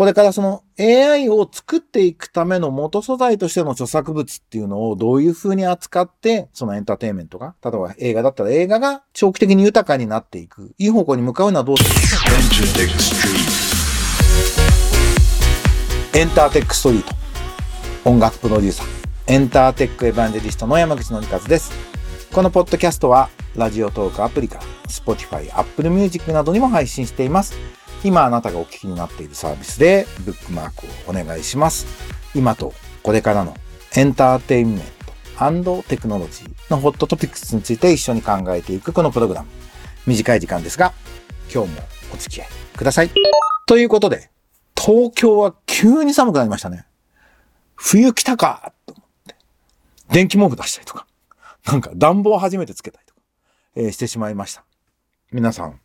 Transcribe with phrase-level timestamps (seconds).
[0.00, 11.90] これからその AI を作っていくための元素材としての著作物っていうのをどういう風に扱って、そのエンターテインメントが、例えば映画だったら映画が長期的に豊かになっていく、いい方向に向かうのはどうする？
[16.18, 17.14] エンターテックストリート。
[18.08, 18.86] 音楽プロデューサー、
[19.26, 21.72] エンターテックエヴァンジェリストの山口のりかずです。
[22.32, 27.54] このポッドキャストは、ラジオトークアプリから、Spotify、Apple Music などにも配信しています。
[28.02, 31.86] 今あなたがお聞きになっているサービスでブックマークをお願いします。
[32.34, 33.56] 今とこれからの
[33.96, 34.82] エンターテインメン
[35.64, 39.48] トテクノロジーのホットトピックスについて一緒に考えていくこのプログラム。
[40.06, 40.92] 短い時間ですが、
[41.52, 41.82] 今日も
[42.14, 43.10] お付き合いください。
[43.66, 44.30] ということで、
[44.76, 46.86] 東京は急に寒くなりましたね。
[47.74, 49.34] 冬来たかと思って。
[50.10, 51.06] 電気毛布出したりとか。
[51.66, 53.20] なんか暖房初めてつけたりとか、
[53.76, 54.64] えー、してしまいました。
[55.32, 55.80] 皆さん、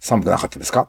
[0.00, 0.88] 寒くなかったですか？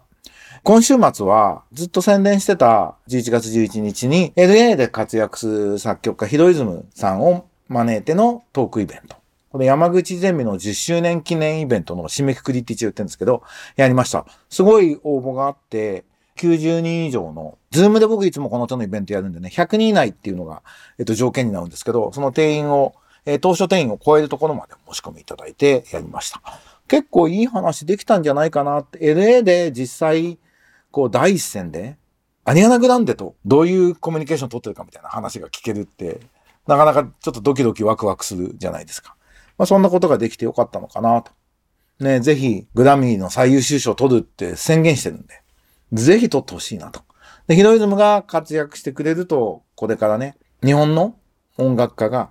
[0.63, 9.15] 今週末はずっと宣伝してた11月11日に LA で活躍する作曲家ヒロイズムさんを招いてのトークイベント。
[9.51, 13.41] これ山口ゼミの10周年記念イベントの締めくくりって言ってるんですけど、
[13.77, 14.25] やりました。
[14.49, 16.03] すごい応募があって、
[16.35, 20.61] 90人以上の、ズームで僕いつもこの手のイベントやるんでね、100人以内っていうのが、
[20.97, 22.93] えっと、条件になるんですけど、その定員を、
[23.25, 26.41] えー、当初定員を超えるところまで申し込みいただいてやりました。
[26.87, 30.37] 結構いい話できたんじゃないかなって、LA で実際、
[30.91, 31.97] こう第一線で、
[32.45, 36.19] アニアナ・グランデとどういうコミュニケーションを取ってるかみたいな話が聞けるって、
[36.67, 39.15] なかなかちょっとドキドキワクワクするじゃないですか。
[39.57, 41.31] まあそんなことができてよかったのかなと。
[41.99, 45.41] ね、ぜひグラミーの最優秀賞を取るって宣言してるんで、
[45.91, 47.01] ぜひ取ってほしいなと。
[47.47, 51.15] で、ヒロイズムが活躍してくれると、これからね、日本の
[51.57, 52.29] 音楽家が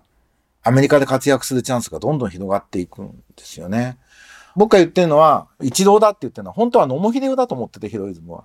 [0.62, 3.98] アメリカで活躍するチャンスがどんどん広がっていくんですよね。
[4.58, 8.44] 僕が言ってるのは、一郎だって言ってるのは、本当は野茂秀夫だと思ってて、ヒロイズムは。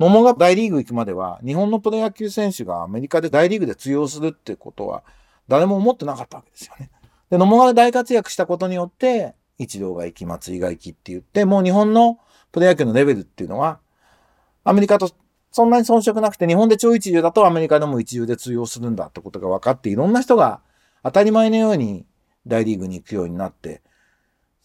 [0.00, 5.04] 野茂が大リーグ行くまでは、日本のプロ野球選手がアメリカで大リーグで通用するってことは、
[5.46, 6.90] 誰も思ってなかったわけですよね。
[7.28, 12.18] で、野茂が大活躍したことによって、一郎が行き、松井が行きって言って、もう日本の
[12.50, 13.80] プロ野球のレベルっていうのは、
[14.64, 15.10] アメリカと
[15.52, 20.62] そんなに遜色なくて、日本で超一流だとアメリカでも一流で通用するんだってことが分かって、いろんな人が
[21.02, 22.06] 当たり前のように
[22.46, 23.82] 大リーグに行くようになって、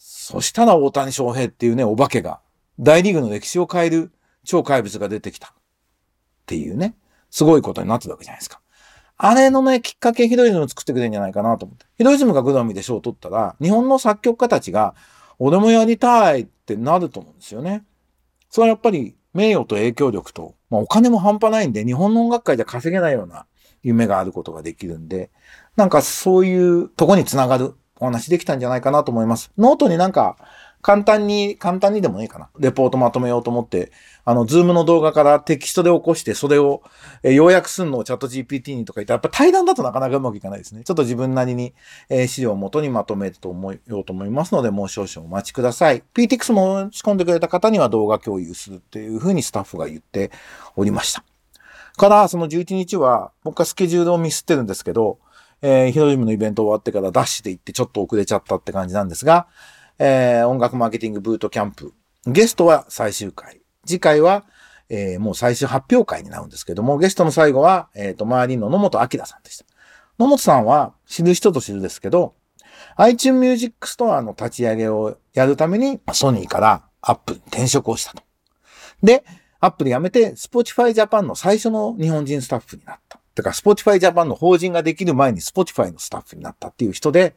[0.02, 2.40] そしたら大谷翔平っていうね、お化けが、
[2.80, 4.12] 大リーグの歴史を変える
[4.46, 5.50] 超怪物が出てきた。
[5.50, 5.52] っ
[6.46, 6.96] ていうね、
[7.30, 8.62] すごいことになってたわけじゃないですか。
[9.18, 11.86] あれのね、きっかけヒロイズム作ってくれるんじゃないかなと思って。
[11.98, 14.96] ヒロイズムがグラミで賞を取ったら、日本の作曲家たちが、
[15.38, 17.84] 俺もやりたいってなると思うんですよね。
[18.50, 23.46] それはやっぱり名誉と影響力と、まあお金も半端ないんで、日本の音楽界で稼げないような
[23.84, 25.32] 夢があることができるんで、
[25.76, 29.52] なんかそういうとこにつながるお話できたんじゃないかなと思います。
[29.58, 30.38] ノートになんか、
[30.82, 32.50] 簡単に、簡単にでもいいかな。
[32.58, 33.92] レポートまとめようと思って、
[34.24, 36.84] あの、 Zoomの動画からテキストで起こして、それを、
[37.22, 40.84] え要約するのをチャット GPT にとか言って、やっぱ対談だとなかなかうまくいかないですね。
[40.86, 41.74] ちょっと自分なりに、
[42.10, 46.02] えー、資料を元にまとめると思いようと思いますので、もう少々お待ちください。
[46.14, 50.32] PTX も仕込んでくれた方には動画共有するっていうふうにスタッフが言って
[50.78, 51.26] おりました。
[51.98, 55.20] から、その11日は、僕はスケジュールをミスってるんですけど、
[55.62, 59.48] えー、ヒロジムのイベント終わってからダッシュで行ってちょっと遅れちゃったって感じなんですが、
[59.98, 61.94] えー、音楽マーケティングブートキャンプ。
[62.26, 63.62] ゲストは最終回。
[63.86, 64.46] 次回は、
[64.90, 69.66] えー、もう最終発表会になるんですけども、ゲストの最後は、えっ、ー、と、周りの野本明さんでした。
[70.18, 72.36] 野本さんは知る人ぞ知るですけど、
[72.98, 78.24] iTunes Music Store の立ち上げをやるために、ソニーからアップルに転職をしたと。
[79.04, 79.24] で、
[79.60, 83.19] アップル辞めて、Spotify Japan の最初の日本人スタッフになった。
[83.40, 87.36] てか、Spotify Japan の法人ができる前に Spotify のスタッフになったっていう人で、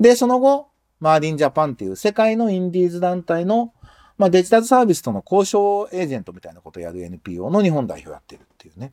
[0.00, 0.68] で、その後、
[1.00, 3.72] マーリンジャパンっていう世界のインディーズ団体の、
[4.18, 8.92] まあ、デジタルサービスとの交渉エージェントみたいなことをやる NPO の日本代表やってるっていうね。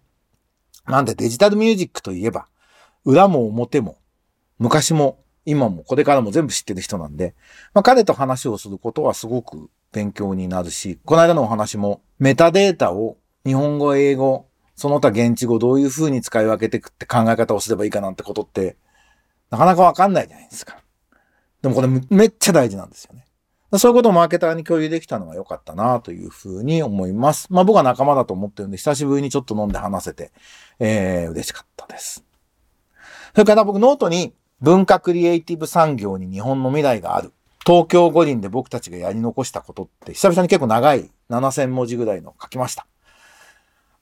[0.86, 2.48] なんでデジタルミュージックといえば、
[3.06, 3.98] 裏も表も、
[4.60, 7.36] 昔も今もこれからも全部知ってる人なんで、
[7.74, 18.76] まあ、彼と話をすることはすごく勉強になるし、この間のお話もメタデータを日本語、英語、その他現地語どういう風に使い分けていくって考え方をすればいいかなんてことって、
[19.50, 20.78] なかなかわかんないじゃないですか。
[21.62, 23.26] でもこれめっちゃ大事なんですよね。
[23.80, 27.48] そういうことをマーケターに共有できたのが良かったなというふうに思います。
[27.50, 30.32] まあ僕は仲間だと思ってるんで、久しぶりにちょっと飲んで話せて、
[30.80, 32.24] えー、嬉しかったです。
[33.34, 37.32] それから僕ノートに文化クリエイティブ産業に日本の未来がある。
[37.66, 42.86] 東京五輪で僕たちがやり残したことって久々に結構長い7000文字ぐらいの書きました。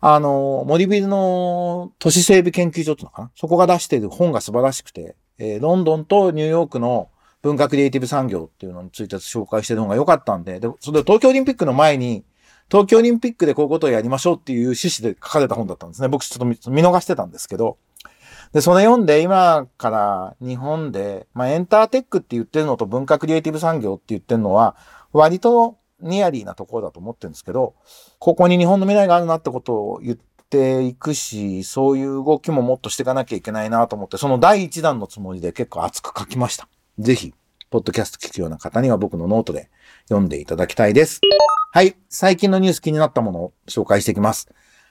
[0.02, 3.32] あの、森ビルの都市整備研究所ってのかな？
[3.36, 7.10] そこが出している本が素晴らしくて、えー、ロンドンとニューヨークの
[7.44, 12.24] 文化クリエイティブ産業っていうのについて紹介してるのが良かったんで、で、それで東京オリンピックの前に
[12.70, 16.08] 東京オリンピックでこういうことをやりましょうっていう趣旨で書かれた本だったんですね。
[16.08, 17.78] 僕ちょっと見逃してたんですけど。
[18.54, 24.76] で、それ読んで今から日本で、まあエンターテックって言ってるのと文化クリエイティブ産業って言ってるのは、
[25.14, 27.76] 割と nearly なところだと思ってるんですけど、
[28.20, 30.18] ここに日本の未来があるなってことを言っ
[30.50, 36.68] ていくし、そういう動きももっとしていかなきゃいけないなと思って、その第一弾のつもりで結構熱く書きました。
[37.00, 37.34] ぜひ、
[37.70, 39.70] ポッドキャスト聞くような方には僕のノートで
[40.10, 41.22] 読んでいただきたいです。
[41.74, 41.96] はい。
[42.10, 44.50] 最近のニュース気になったものを紹介していきます。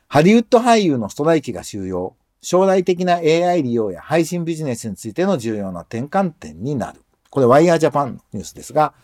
[0.08, 2.16] ハリウッド俳優のストライキが終了。
[2.42, 7.02] 将来的な AI 利用や配信ビジネスについての重要な転換点になる。
[7.28, 8.94] これワイヤードジャパンのニュースですが、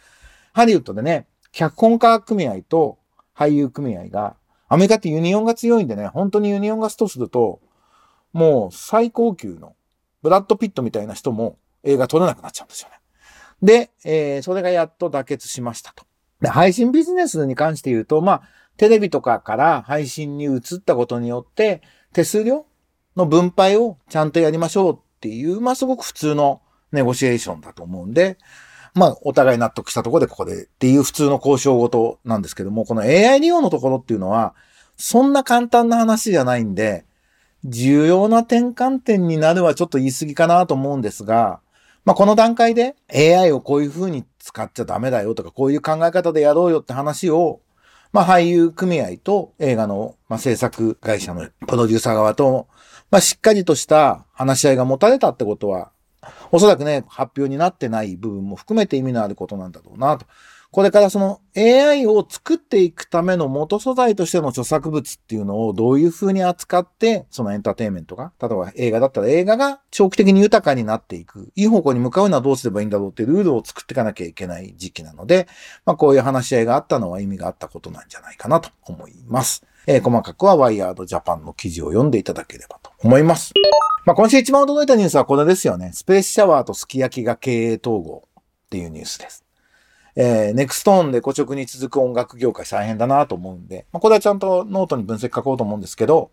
[0.55, 1.27] ハリウッドでね、
[1.57, 2.99] 脚本家組合と
[3.35, 4.37] 俳優組合が、
[4.69, 7.61] アメリカってユニオンが強いんでね、本当にユニオンがストすると、
[8.35, 9.75] もう最高級の
[10.21, 13.01] ブラッド・ピットみたいな人も映画撮れなくなっちゃうんですよね。
[13.63, 16.05] で、えー、それがやっと妥結しましたと。
[16.43, 18.43] で、配信ビジネスに関して言うと、まあ、
[18.77, 21.81] テレビとかから配信に移ったことによって、
[22.13, 22.67] 手数料
[23.17, 26.61] の分配をちゃんとやりましょうっていう、まあ、すごく普通の
[26.93, 28.37] ネゴシエーションだと思うんで、
[28.97, 34.55] まあ、お互い納得したところでここでっていう普通の交渉ごとなんですけども、この AI 利用のところっていうのは、
[34.97, 37.05] そんな簡単な話じゃないんで、
[37.67, 41.61] 重要な転換点になるはちょっと言い過ぎかなと思うんですが、
[42.07, 47.61] まあ、この段階で AI をこういう風に使っちゃダメだよとか、こういう考え方でやろうよって話を、
[48.15, 52.67] まあ、俳優組合と映画の、ま、制作会社のプロデューサー側と、
[53.11, 55.91] まあ、しっかりとした話し合いが持たれたってことは、
[56.53, 60.27] おそらくね、発表になってない部分も含めて意味のあることなんだろうなと。
[60.77, 75.49] これからその AI を作っていくための元素材としての著作物っていうのをどういう風に扱って、そのエンターテインメントが、例えば映画だったら映画が長期的に豊かになっていく、いい方向に向かうのはどうすればいいんだろうっていうルールを作っていかなきゃいけない時期なので、
[75.87, 79.65] まあこういう話し合いがあったのは意味があったことなんじゃないかなと思います。
[79.87, 83.53] えー、細かくはワイヤードジャパンの記事を読んでいただければと思います。
[84.05, 85.91] まあ今週一番驚いたニュースはこれですよね。
[85.93, 89.45] スペースシャワーとすき焼きが経営統合っていうニュースです。
[90.17, 96.31] えー、ネクストーンでレコチョクに続く音楽業界大変だなと思うんで、まあ、これはちゃんとノートに分析書こうと思うんですけど、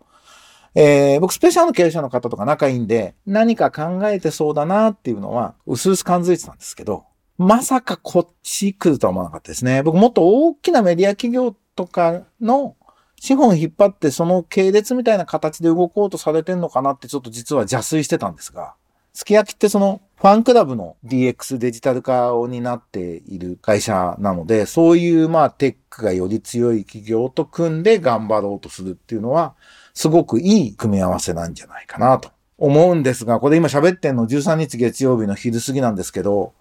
[0.74, 7.04] えー、僕スペシャの経営者の方とか仲いいんで、何か考えてそうだなっていうのは、薄々感づいてたんですけど、
[7.38, 9.82] まさかこっち来るとは思わなかったですね。
[9.82, 12.76] 僕もっと大きなメディア企業とかの
[13.20, 18.74] 資本引っ張ってその系列みたいな形で動こうとされてんのかなってちょっと実は邪推してたんですが、
[19.14, 29.54] すき焼きってそのファンクラブの DX デジタル化を担っている会社なので、そういうまあテックがより強い企業と組んで頑張ろうとするっていうのは、
[29.92, 36.54] すごくいい組み合わせなんじゃないかなと思うんですが、これ今喋ってんの13日月曜日の昼過ぎなんですけど、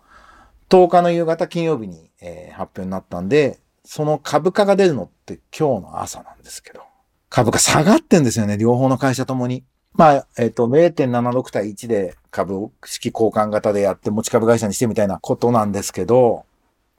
[0.69, 6.81] 10日の夕方金曜日に、えー、発表になったんで、その株価が出るのって今日の朝なんですけど、
[7.29, 9.63] 株価下がってんですよね、両方の会社ともに。
[9.93, 16.45] まあ、えっ、ー、と、0.76対1で株式交換型でやって持ち株会社にしてみたいなことなんですけど、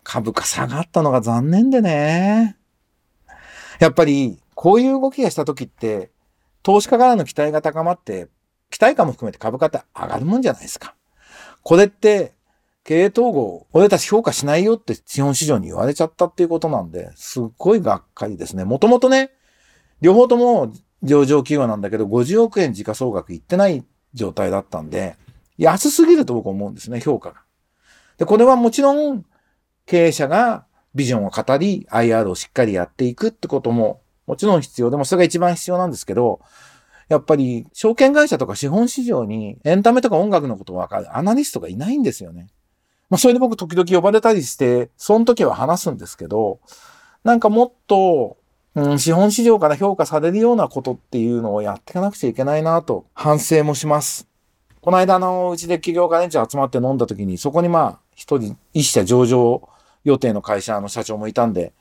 [0.05, 2.57] 株価下がったのが残念でね。
[3.81, 6.11] やっぱり、こういう動きがした時って、
[6.63, 8.29] 投資家からの期待が高まって、
[8.71, 10.95] 期待感も含めて株価って上がるもんじゃないですか。
[11.63, 12.34] これって、
[12.85, 18.65] 経営統合、俺たち評価しないよって資本市場に言われちゃったっていうことなんで、すっごいがっかりですね。
[18.65, 19.31] もともとね、
[20.03, 20.71] 両方とも
[21.03, 23.83] 上場企業なんだけど、50億円時価総額いってない
[24.13, 25.17] 状態だったんで、
[25.57, 27.43] 安すぎると僕思うんですね、評価が。
[28.19, 29.25] で、これはもちろん、
[29.87, 36.41] 経営者がビジョンを語り、IR をしっかりやっていくってことも、もちろん必要でも、それが一番必要なんですけど、
[37.09, 42.49] やっぱり、証券会社とか資本市場にエンタメとか音楽のことをわかるアナリストがいないんですよね。
[43.11, 46.61] まあ、それで僕時々呼ばれたりして、その時は話すんですけど、
[47.23, 48.37] なんかもっと、
[48.75, 54.27] うん、資本市場から評価されるようなことっていうのをやっていかなくちゃいけないなと反省もします。
[54.81, 59.69] この間のうちで企業家連中集まって飲んだ時に、そこにまあ、一人、一社上場
[60.05, 61.73] 予定の会社の社長もいたんで、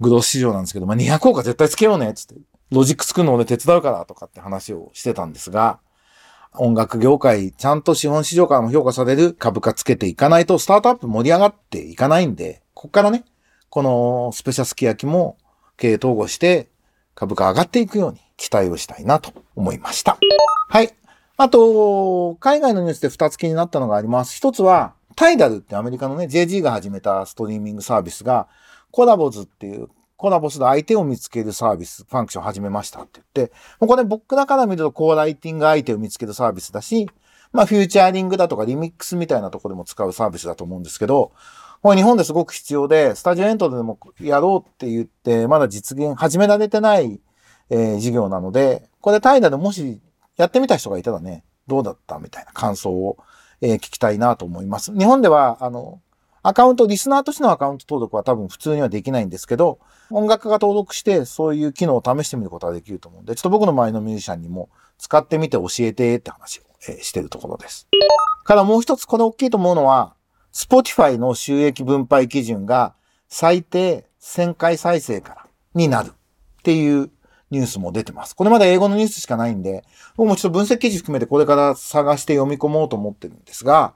[0.00, 2.36] グロース市場なんですけど、まあ200億は絶対つけようね、つって。
[2.70, 5.80] ロジック作るの俺手伝うからとかって話をしてたんですが、
[6.56, 13.24] 音楽業界、ちゃんと資本市場からも評価される株価つけていかないと、スタートアップ盛り上がっていかないんで、こっからね、
[13.68, 15.36] このスペシャルすき焼きも
[15.76, 16.68] 経営統合して
[17.14, 20.18] 株価上がっていくように期待をしたいなと思いました。
[20.68, 20.92] はい。
[21.36, 24.36] あと、海外のニュースで2つ気になったのがあります。
[24.36, 28.48] 一つは、タイダルってアメリカのね、JG が始めたストリーミングサービスが、
[28.90, 29.88] コラボズっていう、
[30.20, 37.08] コラボする相手を見つけるサービス、ファンクション始めましたって言って、もうこれ僕らから見るとコーライティング相手を見つけるサービスだし、
[37.52, 41.32] まあフューチャーリングだとかリミックスみたいなところでも使うサービスだと思うんですけど、
[41.82, 47.18] これ日本ですごく必要で、スタジオエントリーでもやろうって言って、まだ実現始められてない、
[47.70, 50.02] えー、事業なので、これ怠惰でもし
[50.36, 53.16] やってみた人がいたらね、どうだったみたいな感想を、
[53.62, 54.92] えー、聞きたいなと思います。
[54.94, 56.02] 日本では、あの、
[56.42, 59.78] アカウント、リスナーとしてのアカウント登録は多分普通にはできないんですけど、
[60.10, 66.62] 音楽家が登録してそういう機能を試してみることができると思うんで、ちょっと僕の周りのミュージシャンにも使ってみて教えてって話を、
[67.02, 67.88] してるところです。
[68.44, 70.14] からもう一つこれ大きいと思うのは、
[70.52, 72.94] Spotify の収益分配基準が
[73.28, 76.12] 最低1000回再生からになるっ
[76.62, 77.10] ていう
[77.50, 78.34] ニュースも出てます。
[78.34, 79.84] これまだ英語のニュースしかないんで、
[80.16, 83.92] 僕もちょっと分析記事含めてこれから探して読み込もうと思ってるんですが、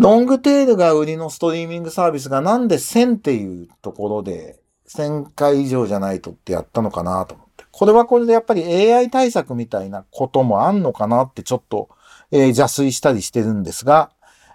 [0.00, 7.64] ロングテールが売りのストリーミングサービスがなんで1000っていうところで1000回以上じゃないとってやったのかなと思って。
[7.70, 11.90] これはこれでやっぱり AI 対策みたいなこともあんのかなってちょっと、
[12.30, 14.10] えー、邪推したりしてるんですが、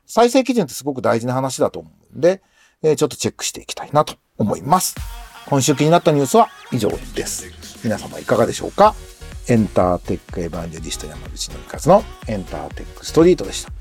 [0.08, 2.42] 再生基準ってすごく大事な話だと思うんで、
[2.82, 4.96] えー、ちょっとチェックしていきたいなと思います。
[5.46, 7.46] 今週気になったニュースは以上です。
[7.84, 8.96] 皆様いかがでしょうか？
[9.48, 13.72] エンターテックエヴァンジェリスト山口のりかずのエンターテックストリートでした。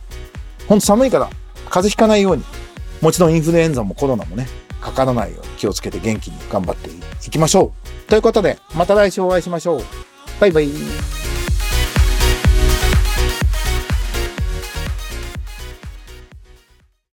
[0.69, 1.31] ほんと寒いから
[1.75, 2.45] 風邪ひかないように、
[3.01, 4.47] もちろんインフルエンザもコロナもね、
[4.81, 7.73] かからないように気をつけて元気に頑張っていきましょ
[8.07, 8.09] う。
[8.09, 9.83] ということで、また来週お会いしましょう。
[10.41, 10.69] バイバイ。